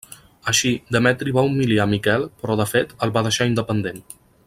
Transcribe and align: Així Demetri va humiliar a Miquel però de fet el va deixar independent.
Així 0.51 0.71
Demetri 0.95 1.35
va 1.35 1.43
humiliar 1.49 1.85
a 1.85 1.91
Miquel 1.93 2.25
però 2.41 2.59
de 2.63 2.67
fet 2.75 2.97
el 3.07 3.15
va 3.19 3.25
deixar 3.29 3.49
independent. 3.55 4.07